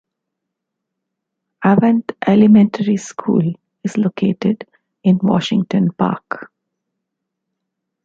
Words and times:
Avant 1.63 2.11
Elementary 2.25 2.97
School 2.97 3.53
is 3.83 3.97
located 3.97 4.65
in 5.03 5.19
Washington 5.21 5.91
Park. 5.91 6.51